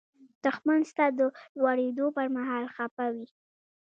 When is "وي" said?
3.13-3.27